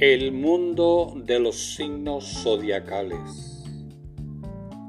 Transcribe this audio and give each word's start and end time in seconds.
El 0.00 0.30
mundo 0.30 1.12
de 1.16 1.40
los 1.40 1.74
signos 1.74 2.44
zodiacales. 2.44 3.64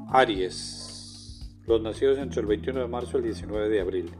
Aries. 0.09 1.49
Los 1.65 1.81
nacidos 1.81 2.19
entre 2.19 2.41
el 2.41 2.45
21 2.45 2.81
de 2.81 2.87
marzo 2.87 3.17
y 3.17 3.21
el 3.21 3.23
19 3.23 3.69
de 3.69 3.81
abril. 3.81 4.11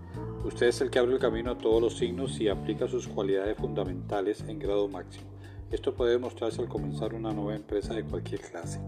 Usted 0.43 0.65
es 0.65 0.81
el 0.81 0.89
que 0.89 0.97
abre 0.97 1.13
el 1.13 1.19
camino 1.19 1.51
a 1.51 1.57
todos 1.59 1.79
los 1.79 1.95
signos 1.95 2.41
y 2.41 2.47
aplica 2.47 2.87
sus 2.87 3.07
cualidades 3.07 3.55
fundamentales 3.55 4.43
en 4.47 4.57
grado 4.57 4.87
máximo. 4.87 5.27
Esto 5.69 5.93
puede 5.93 6.13
demostrarse 6.13 6.59
al 6.59 6.69
comenzar 6.69 7.13
una 7.13 7.33
nueva 7.33 7.55
empresa 7.55 7.93
de 7.93 8.03
cualquier 8.03 8.41
clase, 8.41 8.79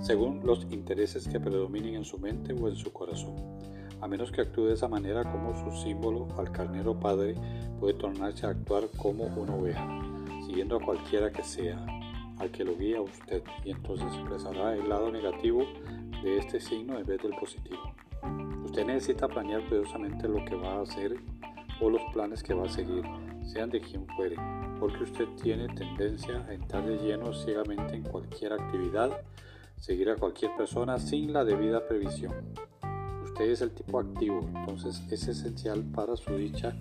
según 0.00 0.40
los 0.46 0.66
intereses 0.70 1.28
que 1.28 1.40
predominen 1.40 1.96
en 1.96 2.06
su 2.06 2.16
mente 2.16 2.54
o 2.54 2.68
en 2.68 2.76
su 2.76 2.90
corazón. 2.90 3.34
A 4.00 4.08
menos 4.08 4.32
que 4.32 4.40
actúe 4.40 4.64
de 4.64 4.74
esa 4.74 4.88
manera 4.88 5.30
como 5.30 5.54
su 5.62 5.78
símbolo 5.78 6.28
al 6.38 6.50
carnero 6.52 6.98
padre, 6.98 7.34
puede 7.78 7.92
tornarse 7.92 8.46
a 8.46 8.50
actuar 8.50 8.88
como 8.96 9.24
una 9.24 9.54
oveja 9.54 10.11
siguiendo 10.52 10.76
a 10.76 10.84
cualquiera 10.84 11.32
que 11.32 11.42
sea, 11.42 11.82
al 12.38 12.50
que 12.50 12.62
lo 12.62 12.76
guía 12.76 13.00
usted, 13.00 13.42
y 13.64 13.70
entonces 13.70 14.06
expresará 14.14 14.74
el 14.74 14.86
lado 14.86 15.10
negativo 15.10 15.64
de 16.22 16.36
este 16.36 16.60
signo 16.60 16.98
en 16.98 17.06
vez 17.06 17.22
del 17.22 17.34
positivo. 17.36 17.80
Usted 18.62 18.84
necesita 18.84 19.28
planear 19.28 19.66
cuidadosamente 19.66 20.28
lo 20.28 20.44
que 20.44 20.54
va 20.54 20.74
a 20.74 20.82
hacer 20.82 21.16
o 21.80 21.88
los 21.88 22.02
planes 22.12 22.42
que 22.42 22.52
va 22.52 22.66
a 22.66 22.68
seguir, 22.68 23.02
sean 23.42 23.70
de 23.70 23.80
quien 23.80 24.06
fuere, 24.08 24.36
porque 24.78 25.04
usted 25.04 25.26
tiene 25.42 25.68
tendencia 25.68 26.44
a 26.46 26.52
entrar 26.52 26.84
de 26.84 26.98
lleno 26.98 27.32
ciegamente 27.32 27.94
en 27.94 28.02
cualquier 28.02 28.52
actividad, 28.52 29.22
seguir 29.78 30.10
a 30.10 30.16
cualquier 30.16 30.54
persona 30.54 30.98
sin 30.98 31.32
la 31.32 31.46
debida 31.46 31.88
previsión. 31.88 32.52
Usted 33.24 33.46
es 33.46 33.62
el 33.62 33.70
tipo 33.70 33.98
activo, 33.98 34.40
entonces 34.54 35.02
es 35.10 35.28
esencial 35.28 35.82
para 35.82 36.14
su 36.14 36.36
dicha 36.36 36.76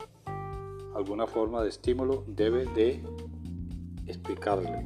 alguna 0.95 1.25
forma 1.25 1.61
de 1.63 1.69
estímulo 1.69 2.23
debe 2.27 2.65
de 2.65 3.01
explicarle. 4.11 4.85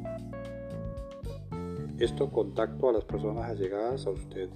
Esto 2.00 2.30
contacto 2.30 2.90
a 2.90 2.94
las 2.94 3.04
personas 3.06 3.50
allegadas 3.50 4.06
a 4.06 4.12
usted, 4.12 4.50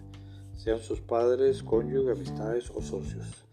sean 0.55 0.79
sus 0.79 0.99
padres, 0.99 1.63
cónyuges, 1.63 2.17
amistades 2.17 2.71
o 2.75 2.81
socios. 2.81 3.45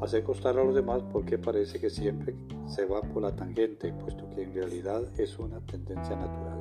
Hacer 0.00 0.22
costar 0.24 0.58
a 0.58 0.64
los 0.64 0.74
demás 0.74 1.02
porque 1.12 1.38
parece 1.38 1.80
que 1.80 1.90
siempre 1.90 2.34
se 2.66 2.84
va 2.84 3.00
por 3.00 3.22
la 3.22 3.34
tangente, 3.34 3.92
puesto 3.92 4.28
que 4.30 4.42
en 4.42 4.54
realidad 4.54 5.02
es 5.18 5.38
una 5.38 5.60
tendencia 5.60 6.16
natural. 6.16 6.58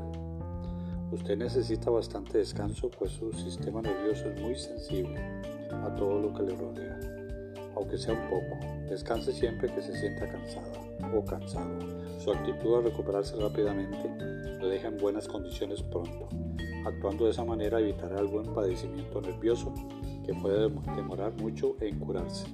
Usted 1.12 1.38
necesita 1.38 1.90
bastante 1.90 2.38
descanso, 2.38 2.90
pues 2.92 3.12
su 3.12 3.32
sistema 3.32 3.82
nervioso 3.82 4.30
es 4.30 4.42
muy 4.42 4.56
sensible 4.56 5.20
a 5.72 5.96
todo 5.96 6.22
lo 6.22 6.34
que 6.34 6.44
le 6.44 6.56
rodea, 6.56 7.00
aunque 7.76 7.98
sea 7.98 8.14
un 8.14 8.30
poco. 8.30 8.77
Descanse 8.90 9.34
siempre 9.34 9.72
que 9.74 9.82
se 9.82 9.96
sienta 9.98 10.28
cansada 10.28 10.72
o 11.14 11.24
cansado. 11.26 11.70
Su 12.20 12.32
actitud 12.32 12.78
a 12.78 12.82
recuperarse 12.82 13.36
rápidamente 13.36 14.10
lo 14.60 14.70
deja 14.70 14.88
en 14.88 14.98
buenas 14.98 15.28
condiciones 15.28 15.82
pronto. 15.84 16.30
Actuando 16.86 17.26
de 17.26 17.32
esa 17.32 17.44
manera 17.44 17.80
evitará 17.80 18.18
algún 18.18 18.54
padecimiento 18.54 19.22
nervioso 19.22 19.74
que 20.26 20.34
puede 20.34 20.70
demorar 20.96 21.34
mucho 21.42 21.76
en 21.82 22.00
curarse. 22.00 22.48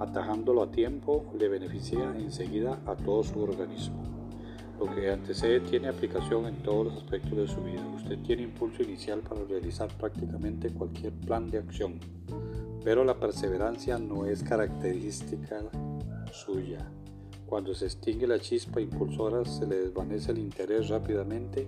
Atajándolo 0.00 0.62
a 0.62 0.70
tiempo 0.70 1.30
le 1.38 1.48
beneficia 1.48 2.14
enseguida 2.16 2.80
a 2.86 2.96
todo 2.96 3.22
su 3.22 3.40
organismo. 3.40 4.02
Lo 4.78 4.86
que 4.94 5.10
antecede 5.10 5.60
tiene 5.60 5.88
aplicación 5.88 6.46
en 6.46 6.62
todos 6.62 6.86
los 6.86 6.96
aspectos 6.96 7.36
de 7.36 7.46
su 7.46 7.62
vida. 7.62 7.86
Usted 7.94 8.18
tiene 8.20 8.42
impulso 8.42 8.82
inicial 8.82 9.20
para 9.20 9.44
realizar 9.44 9.88
prácticamente 9.98 10.72
cualquier 10.72 11.12
plan 11.12 11.50
de 11.50 11.58
acción, 11.58 12.00
pero 12.84 13.04
la 13.04 13.18
perseverancia 13.18 13.98
no 13.98 14.26
es 14.26 14.42
característica 14.42 15.60
suya. 16.32 16.90
Cuando 17.46 17.74
se 17.74 17.86
extingue 17.86 18.26
la 18.26 18.38
chispa 18.38 18.80
impulsora 18.80 19.44
se 19.44 19.66
le 19.66 19.76
desvanece 19.76 20.32
el 20.32 20.38
interés 20.38 20.88
rápidamente. 20.88 21.66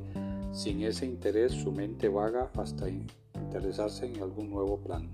Sin 0.53 0.83
ese 0.83 1.07
interés 1.07 1.53
su 1.53 1.73
mente 1.73 2.09
vaga 2.09 2.51
hasta 2.57 2.87
interesarse 2.89 4.07
en 4.07 4.23
algún 4.23 4.51
nuevo 4.51 4.79
plan. 4.79 5.09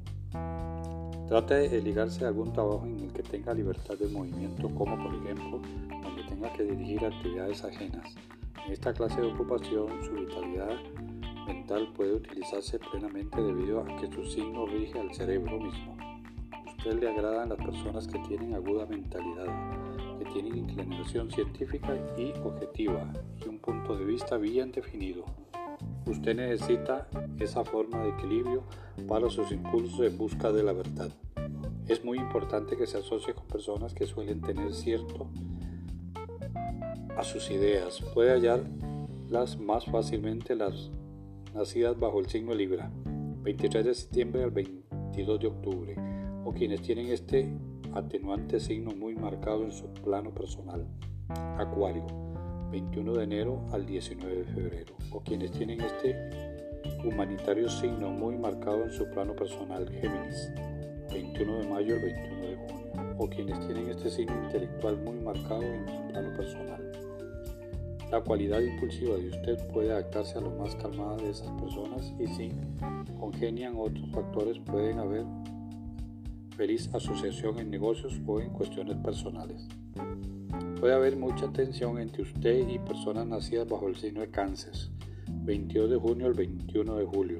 Trate 1.28 1.69
de 1.69 1.81
ligarse 1.81 2.25
a 2.25 2.28
algún 2.28 2.53
trabajo 2.53 2.84
en 2.87 3.00
el 3.00 3.12
que 3.12 3.22
tenga 3.22 3.54
libertad 3.54 3.97
de 3.98 4.08
movimiento, 4.08 4.69
como 4.75 4.97
por 5.03 5.14
ejemplo 5.14 5.60
donde 6.03 6.25
tenga 6.28 6.53
que 6.53 6.64
dirigir 6.64 7.04
actividades 7.04 7.64
ajenas. 7.64 8.14
En 8.66 8.72
esta 8.72 8.92
clase 8.92 9.20
de 9.20 9.26
ocupación 9.28 9.88
su 10.04 10.12
vitalidad 10.12 10.76
mental 11.48 11.92
puede 11.97 12.14
utilizarse 12.14 12.78
plenamente 12.78 13.42
debido 13.42 13.81
a 13.81 13.97
que 13.97 14.06
su 14.12 14.25
signo 14.25 14.66
rige 14.66 15.00
al 15.00 15.12
cerebro 15.12 15.59
mismo. 15.59 15.97
usted 16.64 17.00
le 17.00 17.10
agradan 17.10 17.48
las 17.48 17.59
personas 17.59 18.06
que 18.06 18.20
tienen 18.20 18.54
aguda 18.54 18.86
mentalidad 18.86 19.88
tienen 20.32 20.56
inclinación 20.56 21.31
científica 21.31 21.97
y 22.16 22.32
objetiva 22.44 23.12
y 23.44 23.48
un 23.48 23.58
punto 23.58 23.97
de 23.97 24.04
vista 24.04 24.37
bien 24.37 24.72
definido. 24.72 25.25
Usted 26.06 26.37
necesita 26.37 27.08
esa 27.38 27.64
forma 27.64 28.03
de 28.03 28.10
equilibrio 28.10 28.64
para 29.06 29.28
sus 29.28 29.53
impulsos 29.53 30.00
en 30.00 30.16
busca 30.16 30.53
de 30.53 30.62
la 30.62 30.72
verdad. 30.72 31.10
Es 31.87 32.04
muy 32.04 32.19
importante 32.19 32.76
que 32.76 32.87
se 32.87 32.98
asocie 32.98 33.34
con 33.34 33.47
personas 33.47 33.94
que 33.94 34.06
suelen 34.06 34.41
tener 34.41 34.75
cierto 34.75 35.28
a 37.16 37.22
sus 37.22 37.50
ideas. 37.50 38.00
Puede 38.14 38.32
hallarlas 38.32 39.58
más 39.58 39.84
fácilmente 39.87 40.54
las 40.54 40.91
nacidas 41.54 41.98
bajo 41.98 42.20
el 42.20 42.26
signo 42.26 42.54
Libra, 42.54 42.91
23 43.42 43.84
de 43.84 43.94
septiembre 43.94 44.44
al 44.44 44.50
22 44.50 45.41
de 45.41 45.47
octubre, 45.47 45.97
o 46.44 46.53
quienes 46.53 46.82
tienen 46.82 47.09
este 47.09 47.48
atenuante 47.94 48.60
signo 48.60 48.92
muy 48.92 49.14
marcado 49.14 49.64
en 49.64 49.72
su 49.72 49.87
plano 49.94 50.32
personal. 50.32 50.87
Acuario, 51.58 52.06
21 52.70 53.14
de 53.14 53.25
enero 53.25 53.64
al 53.72 53.87
19 53.87 54.37
de 54.37 54.44
febrero. 54.44 54.94
O 55.12 55.20
quienes 55.20 55.53
tienen 55.53 55.81
este 55.81 56.16
humanitario 57.04 57.69
signo 57.69 58.10
muy 58.10 58.37
marcado 58.37 58.84
en 58.84 58.92
su 58.92 59.08
plano 59.10 59.34
personal. 59.34 59.88
Géminis, 59.88 60.53
21 61.12 61.58
de 61.58 61.69
mayo 61.69 61.94
al 61.94 62.03
21 62.03 62.47
de 62.47 62.56
junio. 62.56 63.14
O 63.19 63.28
quienes 63.28 63.60
tienen 63.60 63.88
este 63.88 64.10
signo 64.10 64.34
intelectual 64.44 64.97
muy 64.98 65.19
marcado 65.20 65.62
en 65.62 65.87
su 65.88 66.08
plano 66.08 66.37
personal. 66.37 66.97
La 68.10 68.22
cualidad 68.22 68.60
impulsiva 68.60 69.16
de 69.16 69.28
usted 69.28 69.69
puede 69.69 69.92
adaptarse 69.92 70.38
a 70.38 70.41
lo 70.41 70.50
más 70.52 70.74
calmada 70.76 71.16
de 71.19 71.30
esas 71.30 71.50
personas 71.60 72.14
y 72.19 72.26
si 72.26 72.50
congenian 73.20 73.74
otros 73.76 74.10
factores 74.12 74.58
pueden 74.60 74.98
haber 74.98 75.24
feliz 76.56 76.88
asociación 76.94 77.58
en 77.58 77.70
negocios 77.70 78.19
o 78.26 78.41
en 78.41 78.48
cuestiones 78.48 78.96
personales. 78.96 79.69
Puede 80.80 80.94
haber 80.94 81.16
mucha 81.16 81.52
tensión 81.52 81.98
entre 81.98 82.22
usted 82.22 82.66
y 82.66 82.78
personas 82.78 83.26
nacidas 83.26 83.69
bajo 83.69 83.88
el 83.88 83.96
signo 83.96 84.22
de 84.22 84.30
cáncer, 84.30 84.72
22 85.28 85.90
de 85.90 85.96
junio 85.96 86.26
al 86.26 86.34
21 86.34 86.96
de 86.96 87.04
julio, 87.04 87.38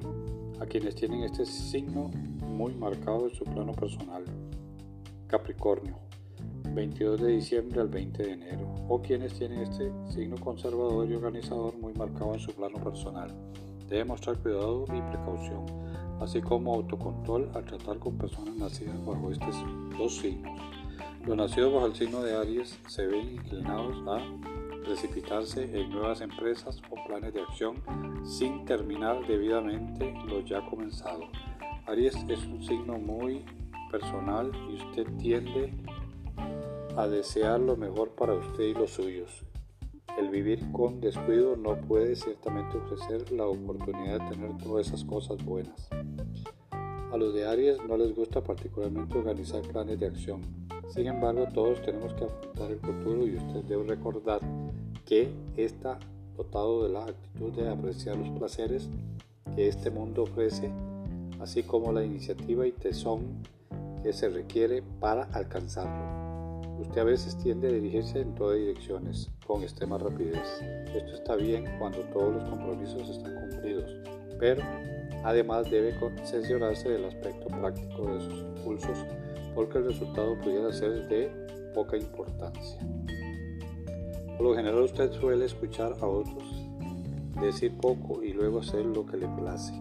a 0.59 0.67
quienes 0.67 0.93
tienen 0.93 1.23
este 1.23 1.45
signo 1.45 2.11
muy 2.45 2.75
marcado 2.75 3.27
en 3.27 3.33
su 3.33 3.43
plano 3.43 3.71
personal. 3.71 4.23
Capricornio, 5.27 5.97
22 6.73 7.21
de 7.21 7.31
diciembre 7.33 7.81
al 7.81 7.89
20 7.89 8.23
de 8.23 8.31
enero, 8.31 8.75
o 8.87 9.01
quienes 9.01 9.33
tienen 9.33 9.61
este 9.61 9.91
signo 10.09 10.37
conservador 10.37 11.09
y 11.09 11.15
organizador 11.15 11.77
muy 11.77 11.93
marcado 11.93 12.33
en 12.33 12.39
su 12.39 12.51
plano 12.51 12.83
personal. 12.83 13.33
Debe 13.87 14.05
mostrar 14.05 14.37
cuidado 14.37 14.85
y 14.87 15.01
precaución 15.01 15.65
así 16.19 16.41
como 16.41 16.75
autocontrol 16.75 17.49
al 17.55 17.65
tratar 17.65 17.97
con 17.99 18.17
personas 18.17 18.55
nacidas 18.55 19.03
bajo 19.05 19.31
estos 19.31 19.55
dos 19.97 20.17
signos. 20.17 20.59
Los 21.25 21.37
nacidos 21.37 21.73
bajo 21.73 21.85
el 21.87 21.95
signo 21.95 22.21
de 22.21 22.35
Aries 22.35 22.79
se 22.87 23.07
ven 23.07 23.35
inclinados 23.35 23.97
a 24.07 24.19
precipitarse 24.83 25.63
en 25.79 25.89
nuevas 25.89 26.21
empresas 26.21 26.81
o 26.89 26.95
planes 27.07 27.33
de 27.33 27.41
acción 27.41 27.81
sin 28.23 28.65
terminar 28.65 29.25
debidamente 29.27 30.13
lo 30.27 30.41
ya 30.41 30.65
comenzado. 30.69 31.25
Aries 31.85 32.15
es 32.27 32.45
un 32.45 32.63
signo 32.63 32.97
muy 32.97 33.43
personal 33.91 34.51
y 34.69 34.75
usted 34.75 35.05
tiende 35.17 35.73
a 35.87 35.98
desear 37.07 37.59
lo 37.59 37.77
mejor 37.77 38.09
para 38.09 38.33
usted 38.33 38.63
y 38.63 38.73
los 38.73 38.91
suyos. 38.91 39.45
El 40.17 40.29
vivir 40.29 40.71
con 40.71 40.99
descuido 40.99 41.55
no 41.55 41.79
puede 41.79 42.15
ciertamente 42.15 42.77
ofrecer 42.77 43.31
la 43.31 43.45
oportunidad 43.45 44.19
de 44.19 44.35
tener 44.35 44.57
todas 44.57 44.87
esas 44.87 45.05
cosas 45.05 45.43
buenas. 45.45 45.87
A 47.11 47.17
los 47.17 47.33
de 47.33 47.47
Aries 47.47 47.77
no 47.87 47.95
les 47.95 48.13
gusta 48.13 48.43
particularmente 48.43 49.17
organizar 49.17 49.61
planes 49.61 49.99
de 49.99 50.07
acción. 50.07 50.41
Sin 50.89 51.07
embargo, 51.07 51.47
todos 51.53 51.81
tenemos 51.83 52.13
que 52.15 52.25
afrontar 52.25 52.71
el 52.71 52.79
futuro 52.79 53.25
y 53.25 53.37
usted 53.37 53.63
debe 53.63 53.83
recordar 53.83 54.41
que 55.05 55.31
está 55.55 55.99
dotado 56.35 56.83
de 56.83 56.89
la 56.89 57.05
actitud 57.05 57.51
de 57.53 57.69
apreciar 57.69 58.17
los 58.17 58.29
placeres 58.37 58.89
que 59.55 59.67
este 59.67 59.89
mundo 59.89 60.23
ofrece, 60.23 60.71
así 61.39 61.63
como 61.63 61.91
la 61.91 62.03
iniciativa 62.03 62.67
y 62.67 62.71
tesón 62.71 63.41
que 64.03 64.13
se 64.13 64.29
requiere 64.29 64.83
para 64.99 65.23
alcanzarlo. 65.23 66.18
Usted 66.79 67.01
a 67.01 67.03
veces 67.03 67.37
tiende 67.37 67.67
a 67.67 67.71
dirigirse 67.71 68.21
en 68.21 68.33
todas 68.35 68.57
direcciones 68.57 69.29
con 69.45 69.63
extrema 69.63 69.97
rapidez. 69.97 70.61
Esto 70.95 71.13
está 71.13 71.35
bien 71.35 71.65
cuando 71.77 71.99
todos 72.13 72.35
los 72.35 72.49
compromisos 72.49 73.09
están 73.09 73.35
cumplidos, 73.35 73.95
pero 74.39 74.63
además 75.23 75.69
debe 75.69 75.95
concesionarse 75.99 76.89
del 76.89 77.05
aspecto 77.05 77.47
práctico 77.47 78.13
de 78.13 78.21
sus 78.21 78.39
impulsos 78.39 79.05
porque 79.53 79.79
el 79.79 79.85
resultado 79.85 80.39
pudiera 80.39 80.71
ser 80.71 81.07
de 81.09 81.29
poca 81.73 81.97
importancia. 81.97 82.79
Por 84.37 84.47
lo 84.47 84.55
general 84.55 84.83
usted 84.83 85.11
suele 85.11 85.45
escuchar 85.45 85.95
a 85.99 86.07
otros 86.07 86.69
decir 87.41 87.73
poco 87.77 88.23
y 88.23 88.33
luego 88.33 88.59
hacer 88.59 88.85
lo 88.85 89.05
que 89.05 89.17
le 89.17 89.27
place. 89.27 89.73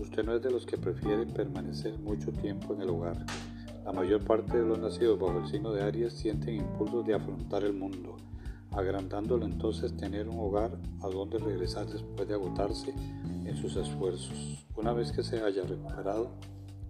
Usted 0.00 0.24
no 0.24 0.34
es 0.34 0.42
de 0.42 0.50
los 0.50 0.66
que 0.66 0.76
prefieren 0.76 1.28
permanecer 1.32 1.98
mucho 1.98 2.32
tiempo 2.32 2.74
en 2.74 2.82
el 2.82 2.90
hogar. 2.90 3.24
La 3.84 3.92
mayor 3.92 4.24
parte 4.24 4.56
de 4.56 4.64
los 4.64 4.78
nacidos 4.78 5.18
bajo 5.18 5.38
el 5.38 5.48
signo 5.48 5.72
de 5.72 5.82
Aries 5.82 6.12
sienten 6.12 6.54
impulsos 6.54 7.04
de 7.04 7.14
afrontar 7.14 7.64
el 7.64 7.72
mundo, 7.72 8.16
agrandándolo 8.70 9.44
entonces 9.44 9.96
tener 9.96 10.28
un 10.28 10.38
hogar 10.38 10.70
a 11.02 11.08
donde 11.08 11.38
regresar 11.38 11.86
después 11.86 12.28
de 12.28 12.34
agotarse 12.34 12.94
en 13.44 13.56
sus 13.56 13.74
esfuerzos. 13.76 14.64
Una 14.76 14.92
vez 14.92 15.10
que 15.10 15.24
se 15.24 15.42
haya 15.42 15.64
recuperado, 15.64 16.30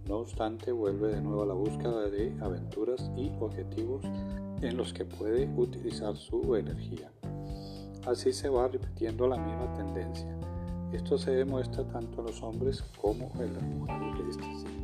no 0.07 0.17
obstante, 0.17 0.71
vuelve 0.71 1.15
de 1.15 1.21
nuevo 1.21 1.43
a 1.43 1.47
la 1.47 1.53
búsqueda 1.53 2.09
de 2.09 2.37
aventuras 2.41 3.09
y 3.17 3.31
objetivos 3.39 4.03
en 4.61 4.77
los 4.77 4.93
que 4.93 5.05
puede 5.05 5.49
utilizar 5.57 6.15
su 6.15 6.55
energía. 6.55 7.11
Así 8.05 8.33
se 8.33 8.49
va 8.49 8.67
repitiendo 8.67 9.27
la 9.27 9.37
misma 9.37 9.73
tendencia. 9.73 10.37
Esto 10.91 11.17
se 11.17 11.31
demuestra 11.31 11.83
tanto 11.85 12.19
en 12.19 12.27
los 12.27 12.43
hombres 12.43 12.83
como 13.01 13.31
en 13.41 13.53
las 13.53 13.63
mujeres 13.63 14.25
de 14.25 14.29
este 14.29 14.43
signo. 14.43 14.82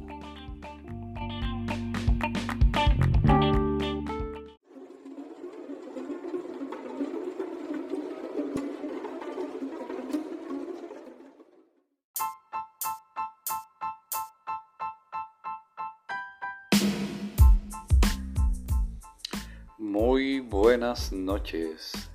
Muy 19.89 20.39
buenas 20.39 21.11
noches. 21.11 22.11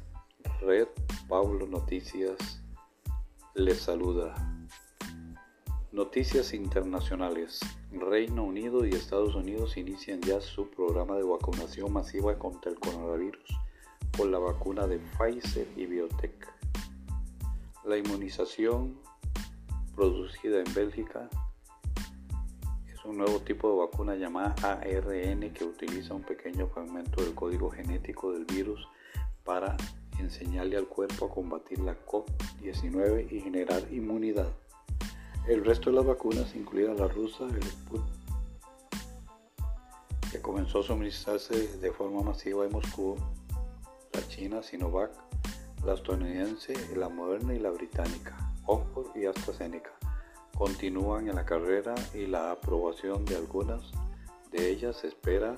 Red 0.61 0.87
Pablo 1.29 1.67
Noticias 1.67 2.63
les 3.57 3.81
saluda. 3.81 4.33
Noticias 5.91 6.55
internacionales. 6.55 7.59
Reino 7.91 8.45
Unido 8.45 8.87
y 8.87 8.91
Estados 8.91 9.35
Unidos 9.35 9.77
inician 9.77 10.21
ya 10.21 10.41
su 10.41 10.71
programa 10.71 11.17
de 11.17 11.25
vacunación 11.25 11.93
masiva 11.93 12.39
contra 12.39 12.71
el 12.71 12.79
coronavirus 12.79 13.59
con 14.17 14.31
la 14.31 14.39
vacuna 14.39 14.87
de 14.87 15.01
Pfizer 15.19 15.67
y 15.77 15.87
Biotech. 15.87 16.47
La 17.85 17.99
inmunización 17.99 19.01
producida 19.97 20.61
en 20.61 20.75
Bélgica 20.75 21.29
un 23.05 23.19
nuevo 23.19 23.41
tipo 23.41 23.71
de 23.71 23.79
vacuna 23.79 24.15
llamada 24.15 24.55
ARN 24.63 25.53
que 25.53 25.65
utiliza 25.65 26.15
un 26.15 26.23
pequeño 26.23 26.69
fragmento 26.69 27.23
del 27.23 27.35
código 27.35 27.71
genético 27.71 28.33
del 28.33 28.45
virus 28.47 28.89
para 29.45 29.77
enseñarle 30.19 30.77
al 30.77 30.87
cuerpo 30.87 31.27
a 31.27 31.31
combatir 31.31 31.81
la 31.81 31.97
COVID-19 32.07 33.31
y 33.31 33.41
generar 33.41 33.83
inmunidad. 33.93 34.49
El 35.47 35.65
resto 35.65 35.91
de 35.91 35.97
las 35.97 36.07
vacunas, 36.07 36.55
incluida 36.57 36.95
la 36.95 37.09
rusa, 37.09 37.45
el 37.45 37.63
Sputnik, 37.63 38.15
que 40.33 40.41
comenzó 40.41 40.81
a 40.81 40.83
suministrarse 40.83 41.77
de 41.79 41.93
forma 41.93 42.23
masiva 42.23 42.65
en 42.65 42.73
Moscú, 42.73 43.17
la 44.13 44.27
china 44.29 44.63
Sinovac, 44.63 45.13
la 45.85 45.95
estadounidense, 45.95 46.75
la 46.97 47.11
moderna 47.11 47.55
y 47.55 47.59
la 47.59 47.71
británica, 47.71 48.35
Oxford 48.65 49.15
y 49.15 49.27
AstraZeneca, 49.27 49.93
continúan 50.57 51.29
en 51.29 51.37
la 51.37 51.45
carrera 51.45 51.95
y 52.15 52.27
la 52.27 52.53
aprobación 52.53 53.25
de 53.25 53.37
algunas 53.37 53.83
de 54.51 54.71
ellas 54.71 54.97
se 54.97 55.09
espera 55.09 55.57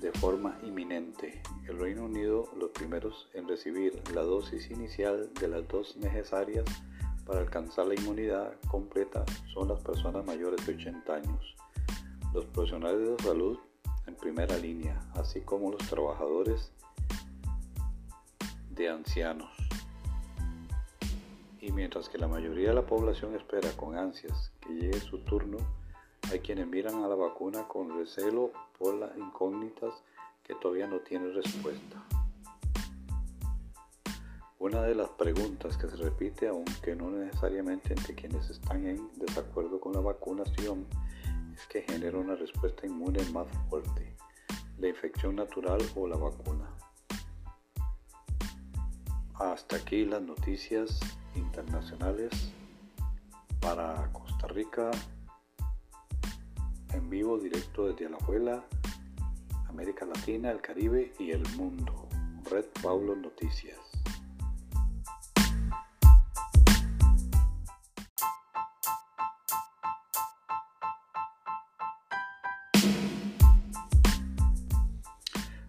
de 0.00 0.12
forma 0.12 0.58
inminente. 0.62 1.42
El 1.68 1.78
Reino 1.78 2.04
Unido, 2.04 2.48
los 2.56 2.70
primeros 2.70 3.28
en 3.34 3.46
recibir 3.48 4.00
la 4.14 4.22
dosis 4.22 4.70
inicial 4.70 5.32
de 5.34 5.48
las 5.48 5.68
dos 5.68 5.96
necesarias 5.96 6.64
para 7.26 7.40
alcanzar 7.40 7.86
la 7.86 7.94
inmunidad 7.94 8.54
completa 8.68 9.24
son 9.52 9.68
las 9.68 9.80
personas 9.80 10.24
mayores 10.24 10.64
de 10.66 10.74
80 10.74 11.14
años, 11.14 11.54
los 12.32 12.44
profesionales 12.46 13.00
de 13.00 13.22
salud 13.22 13.58
en 14.06 14.14
primera 14.14 14.56
línea, 14.56 14.98
así 15.14 15.40
como 15.40 15.70
los 15.70 15.86
trabajadores 15.88 16.72
de 18.70 18.88
ancianos. 18.88 19.59
Y 21.62 21.72
mientras 21.72 22.08
que 22.08 22.16
la 22.16 22.26
mayoría 22.26 22.70
de 22.70 22.74
la 22.74 22.86
población 22.86 23.34
espera 23.34 23.70
con 23.76 23.94
ansias 23.94 24.50
que 24.60 24.72
llegue 24.72 24.98
su 24.98 25.18
turno, 25.18 25.58
hay 26.30 26.40
quienes 26.40 26.66
miran 26.66 27.04
a 27.04 27.08
la 27.08 27.14
vacuna 27.14 27.68
con 27.68 27.98
recelo 27.98 28.50
por 28.78 28.94
las 28.94 29.14
incógnitas 29.16 29.92
que 30.42 30.54
todavía 30.54 30.86
no 30.86 31.00
tienen 31.00 31.34
respuesta. 31.34 32.02
Una 34.58 34.82
de 34.82 34.94
las 34.94 35.10
preguntas 35.10 35.76
que 35.76 35.88
se 35.88 35.96
repite, 35.96 36.48
aunque 36.48 36.96
no 36.96 37.10
necesariamente 37.10 37.92
entre 37.92 38.14
quienes 38.14 38.48
están 38.48 38.86
en 38.86 39.10
desacuerdo 39.16 39.80
con 39.80 39.92
la 39.92 40.00
vacunación, 40.00 40.86
es 41.54 41.66
que 41.66 41.82
genera 41.82 42.18
una 42.18 42.36
respuesta 42.36 42.86
inmune 42.86 43.22
más 43.32 43.46
fuerte, 43.68 44.16
la 44.78 44.88
infección 44.88 45.36
natural 45.36 45.80
o 45.94 46.06
la 46.06 46.16
vacuna. 46.16 46.70
Hasta 49.34 49.76
aquí 49.76 50.04
las 50.04 50.22
noticias 50.22 51.00
internacionales 51.34 52.52
para 53.60 54.10
Costa 54.12 54.46
Rica, 54.48 54.90
en 56.92 57.10
vivo 57.10 57.38
directo 57.38 57.86
desde 57.86 58.06
Alajuela, 58.06 58.64
América 59.68 60.04
Latina, 60.06 60.50
el 60.50 60.60
Caribe 60.60 61.12
y 61.18 61.30
el 61.30 61.42
mundo. 61.56 62.08
Red 62.50 62.64
Paulo 62.82 63.14
Noticias. 63.14 63.76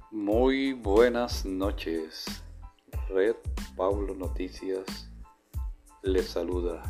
Muy 0.10 0.74
buenas 0.74 1.46
noches. 1.46 2.25
Red 3.10 3.36
Paulo 3.75 4.16
Noticias 4.16 5.11
les 6.03 6.27
saluda. 6.27 6.81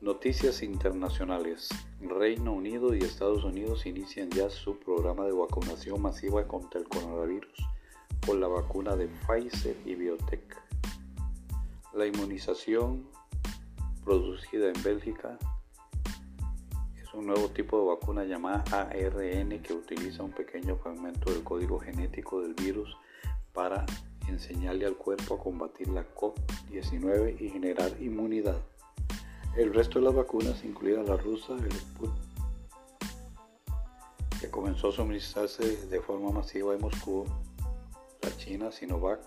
Noticias 0.00 0.64
internacionales. 0.64 1.68
Reino 2.00 2.52
Unido 2.52 2.92
y 2.92 2.98
Estados 2.98 3.44
Unidos 3.44 3.86
inician 3.86 4.30
ya 4.30 4.50
su 4.50 4.80
programa 4.80 5.26
de 5.26 5.32
vacunación 5.32 6.02
masiva 6.02 6.46
contra 6.48 6.80
el 6.80 6.88
coronavirus 6.88 7.52
con 8.26 8.40
la 8.40 8.48
vacuna 8.48 8.96
de 8.96 9.06
Pfizer 9.06 9.76
y 9.84 9.94
Biotech. 9.94 10.60
La 11.94 12.04
inmunización 12.04 13.06
producida 14.04 14.68
en 14.68 14.82
Bélgica 14.82 15.38
es 17.00 17.14
un 17.14 17.26
nuevo 17.26 17.48
tipo 17.50 17.78
de 17.78 17.86
vacuna 17.94 18.24
llamada 18.24 18.64
ARN 18.72 19.62
que 19.62 19.72
utiliza 19.72 20.24
un 20.24 20.32
pequeño 20.32 20.76
fragmento 20.78 21.30
del 21.30 21.44
código 21.44 21.78
genético 21.78 22.40
del 22.40 22.54
virus 22.54 22.96
para 23.52 23.84
enseñarle 24.28 24.86
al 24.86 24.96
cuerpo 24.96 25.34
a 25.34 25.38
combatir 25.38 25.88
la 25.88 26.06
COVID-19 26.14 27.40
y 27.40 27.50
generar 27.50 27.90
inmunidad. 28.00 28.60
El 29.56 29.74
resto 29.74 29.98
de 29.98 30.06
las 30.06 30.14
vacunas, 30.14 30.64
incluida 30.64 31.02
la 31.02 31.16
rusa, 31.16 31.54
el 31.54 31.72
Sputnik, 31.72 32.32
que 34.40 34.50
comenzó 34.50 34.88
a 34.88 34.92
suministrarse 34.92 35.86
de 35.86 36.00
forma 36.00 36.30
masiva 36.30 36.74
en 36.74 36.80
Moscú, 36.80 37.24
la 38.22 38.36
china 38.36 38.72
Sinovac, 38.72 39.20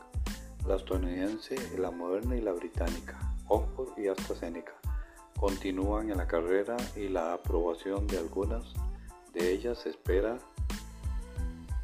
la 0.67 0.75
estadounidense, 0.77 1.55
la 1.77 1.91
moderna 1.91 2.35
y 2.35 2.41
la 2.41 2.53
británica, 2.53 3.19
Oxford 3.47 3.97
y 3.99 4.07
AstraZeneca, 4.07 4.73
continúan 5.39 6.09
en 6.09 6.17
la 6.17 6.27
carrera 6.27 6.75
y 6.95 7.09
la 7.09 7.33
aprobación 7.33 8.07
de 8.07 8.17
algunas 8.17 8.73
de 9.33 9.51
ellas 9.51 9.79
se 9.79 9.89
espera 9.89 10.39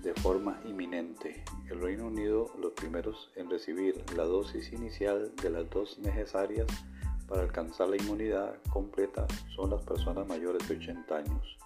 de 0.01 0.13
forma 0.15 0.59
inminente. 0.65 1.43
El 1.69 1.79
Reino 1.79 2.07
Unido, 2.07 2.51
los 2.59 2.71
primeros 2.73 3.31
en 3.35 3.49
recibir 3.49 4.03
la 4.15 4.23
dosis 4.23 4.71
inicial 4.73 5.35
de 5.35 5.49
las 5.49 5.69
dos 5.69 5.99
necesarias 5.99 6.67
para 7.27 7.43
alcanzar 7.43 7.89
la 7.89 7.97
inmunidad 7.97 8.55
completa 8.71 9.27
son 9.55 9.69
las 9.69 9.81
personas 9.83 10.27
mayores 10.27 10.67
de 10.67 10.75
80 10.75 11.15
años, 11.15 11.57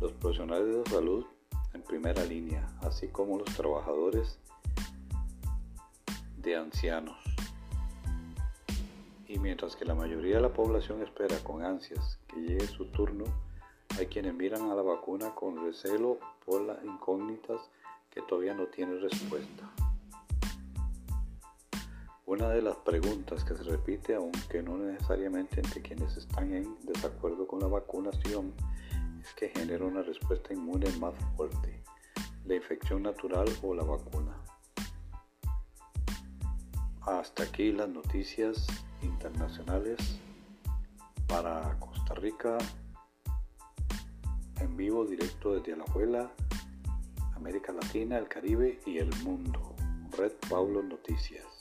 los 0.00 0.12
profesionales 0.12 0.74
de 0.74 0.90
salud 0.90 1.26
en 1.74 1.82
primera 1.82 2.24
línea, 2.24 2.66
así 2.80 3.08
como 3.08 3.38
los 3.38 3.54
trabajadores 3.54 4.38
de 6.38 6.56
ancianos. 6.56 7.18
Y 9.28 9.38
mientras 9.38 9.74
que 9.74 9.84
la 9.84 9.94
mayoría 9.94 10.36
de 10.36 10.42
la 10.42 10.52
población 10.52 11.02
espera 11.02 11.36
con 11.42 11.64
ansias 11.64 12.18
que 12.28 12.40
llegue 12.40 12.66
su 12.68 12.86
turno, 12.86 13.24
hay 13.98 14.06
quienes 14.06 14.34
miran 14.34 14.70
a 14.70 14.74
la 14.74 14.82
vacuna 14.82 15.34
con 15.34 15.64
recelo 15.64 16.18
por 16.44 16.62
las 16.62 16.82
que 18.10 18.22
todavía 18.22 18.54
no 18.54 18.66
tienen 18.66 19.00
respuesta. 19.00 19.70
Una 22.24 22.48
de 22.48 22.60
las 22.60 22.76
preguntas 22.78 23.44
que 23.44 23.54
se 23.54 23.62
repite, 23.62 24.16
aunque 24.16 24.62
no 24.62 24.76
necesariamente 24.76 25.60
entre 25.60 25.80
quienes 25.80 26.16
están 26.16 26.52
en 26.52 26.76
desacuerdo 26.84 27.46
con 27.46 27.60
la 27.60 27.68
vacunación, 27.68 28.52
es 29.22 29.32
que 29.34 29.48
genera 29.50 29.84
una 29.84 30.02
respuesta 30.02 30.52
inmune 30.52 30.90
más 30.98 31.14
fuerte, 31.36 31.82
la 32.44 32.56
infección 32.56 33.02
natural 33.04 33.46
o 33.62 33.74
la 33.74 33.84
vacuna. 33.84 34.36
Hasta 37.02 37.44
aquí 37.44 37.70
las 37.70 37.88
noticias 37.88 38.66
internacionales 39.02 40.18
para 41.28 41.78
Costa 41.78 42.14
Rica 42.14 42.58
en 44.60 44.76
vivo 44.76 45.04
directo 45.04 45.54
desde 45.54 45.74
Alajuela, 45.74 46.30
América 47.36 47.72
Latina, 47.72 48.18
el 48.18 48.28
Caribe 48.28 48.80
y 48.86 48.98
el 48.98 49.10
mundo. 49.22 49.74
Red 50.16 50.32
Paulo 50.48 50.82
Noticias. 50.82 51.55